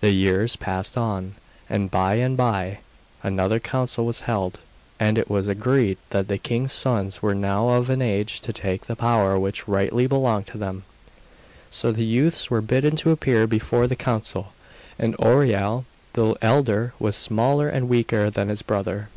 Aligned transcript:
The 0.00 0.10
years 0.10 0.56
passed 0.56 0.98
on, 0.98 1.36
and 1.70 1.88
by 1.88 2.16
and 2.16 2.36
by 2.36 2.80
another 3.22 3.60
council 3.60 4.04
was 4.04 4.22
held, 4.22 4.58
and 4.98 5.16
it 5.16 5.30
was 5.30 5.46
agreed 5.46 5.98
that 6.10 6.26
the 6.26 6.36
king's 6.36 6.72
sons 6.72 7.22
were 7.22 7.32
now 7.32 7.68
of 7.68 7.88
an 7.88 8.02
age 8.02 8.40
to 8.40 8.52
take 8.52 8.86
the 8.86 8.96
power 8.96 9.38
which 9.38 9.68
rightly 9.68 10.08
belonged 10.08 10.48
to 10.48 10.58
them. 10.58 10.82
So 11.70 11.92
the 11.92 12.04
youths 12.04 12.50
were 12.50 12.60
bidden 12.60 12.96
to 12.96 13.12
appear 13.12 13.46
before 13.46 13.86
the 13.86 13.94
council, 13.94 14.52
and 14.98 15.16
Oireal 15.18 15.84
the 16.14 16.34
elder 16.42 16.94
was 16.98 17.14
smaller 17.14 17.68
and 17.68 17.88
weaker 17.88 18.30
than 18.30 18.48
his 18.48 18.62
brother. 18.62 19.10